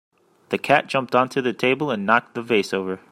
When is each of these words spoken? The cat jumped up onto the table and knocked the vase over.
The 0.49 0.57
cat 0.57 0.87
jumped 0.87 1.13
up 1.13 1.21
onto 1.21 1.43
the 1.43 1.53
table 1.53 1.91
and 1.91 2.07
knocked 2.07 2.33
the 2.33 2.41
vase 2.41 2.73
over. 2.73 2.99